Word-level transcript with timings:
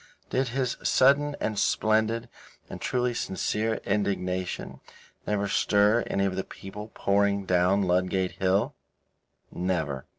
Did 0.31 0.47
his 0.47 0.77
sudden 0.81 1.35
and 1.39 1.59
splendid 1.59 2.27
and 2.71 2.81
truly 2.81 3.13
sincere 3.13 3.75
indignation 3.85 4.79
never 5.27 5.47
stir 5.47 6.05
any 6.07 6.25
of 6.25 6.35
the 6.35 6.43
people 6.43 6.87
pouring 6.95 7.45
down 7.45 7.83
Ludgate 7.83 8.31
Hill? 8.41 8.73
Never. 9.51 10.07